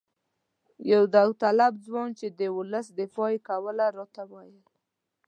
یو 0.91 1.03
داوطلب 1.15 1.73
ځوان 1.85 2.09
چې 2.19 2.27
د 2.39 2.41
ولس 2.57 2.87
دفاع 2.99 3.29
یې 3.33 3.39
کوله 3.49 3.85
راته 3.97 4.21
وویل. 4.31 4.59